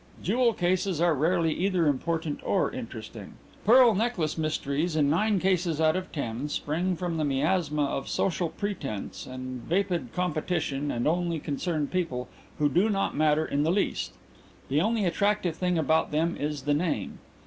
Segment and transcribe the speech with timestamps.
[0.23, 3.33] "Jewel cases are rarely either important or interesting.
[3.63, 8.49] Pearl necklace mysteries, in nine cases out of ten, spring from the miasma of social
[8.49, 12.27] pretence and vapid competition and only concern people
[12.57, 14.13] who do not matter in the least.
[14.69, 17.19] The only attractive thing about them is the name.